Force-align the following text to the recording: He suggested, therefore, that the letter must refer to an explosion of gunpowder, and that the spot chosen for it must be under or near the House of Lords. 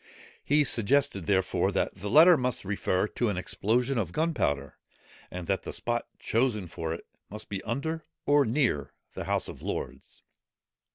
He 0.43 0.63
suggested, 0.63 1.27
therefore, 1.27 1.71
that 1.73 1.93
the 1.93 2.09
letter 2.09 2.35
must 2.35 2.65
refer 2.65 3.07
to 3.09 3.29
an 3.29 3.37
explosion 3.37 3.99
of 3.99 4.11
gunpowder, 4.11 4.79
and 5.29 5.45
that 5.45 5.61
the 5.61 5.71
spot 5.71 6.07
chosen 6.17 6.65
for 6.65 6.91
it 6.91 7.05
must 7.29 7.49
be 7.49 7.61
under 7.65 8.03
or 8.25 8.43
near 8.43 8.93
the 9.13 9.25
House 9.25 9.47
of 9.47 9.61
Lords. 9.61 10.23